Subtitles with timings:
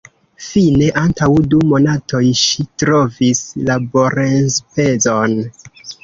[0.43, 5.37] Fine antaŭ du monatoj ŝi trovis laborenspezon.